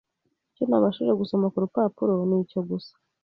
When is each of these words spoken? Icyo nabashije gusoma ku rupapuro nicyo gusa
Icyo 0.51 0.63
nabashije 0.69 1.11
gusoma 1.21 1.45
ku 1.51 1.57
rupapuro 1.63 2.13
nicyo 2.29 2.59
gusa 2.69 2.93